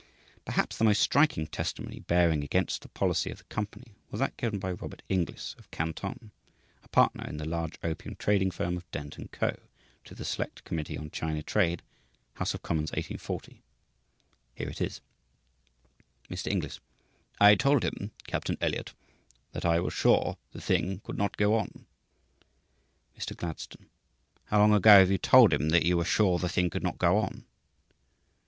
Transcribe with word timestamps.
Perhaps 0.45 0.77
the 0.79 0.83
most 0.83 0.99
striking 0.99 1.45
testimony 1.45 1.99
bearing 1.99 2.43
against 2.43 2.81
the 2.81 2.87
policy 2.89 3.29
of 3.29 3.37
the 3.37 3.43
company 3.43 3.93
was 4.09 4.19
that 4.19 4.35
given 4.35 4.57
by 4.57 4.71
Robert 4.71 5.03
Inglis, 5.09 5.53
of 5.59 5.69
Canton, 5.69 6.31
a 6.83 6.87
partner 6.87 7.23
in 7.27 7.37
the 7.37 7.45
large 7.47 7.77
opium 7.83 8.15
trading 8.15 8.49
firm 8.49 8.77
of 8.77 8.89
Dent 8.89 9.15
& 9.31 9.31
Co., 9.31 9.55
to 10.05 10.15
the 10.15 10.25
Select 10.25 10.63
Committee 10.63 10.97
on 10.97 11.11
China 11.11 11.43
Trade 11.43 11.83
(House 12.33 12.55
of 12.55 12.63
Commons, 12.63 12.89
1840). 12.93 13.61
Here 14.55 14.69
it 14.69 14.81
is: 14.81 15.01
Mr. 16.31 16.51
Inglis. 16.51 16.79
"I 17.39 17.53
told 17.53 17.83
him 17.85 18.09
(Captain 18.25 18.57
Elliot) 18.59 18.95
that 19.51 19.65
I 19.65 19.79
was 19.79 19.93
sure 19.93 20.37
the 20.51 20.59
thing 20.61 21.01
could 21.03 21.19
not 21.19 21.37
go 21.37 21.53
on." 21.53 21.85
Mr. 23.15 23.37
Gladstone. 23.37 23.85
"How 24.45 24.57
long 24.57 24.73
ago 24.73 24.97
have 24.97 25.11
you 25.11 25.19
told 25.19 25.53
him 25.53 25.69
that 25.69 25.85
you 25.85 25.95
were 25.95 26.05
sure 26.05 26.39
the 26.39 26.49
thing 26.49 26.71
could 26.71 26.81
not 26.81 26.97
go 26.97 27.19
on?" 27.19 27.45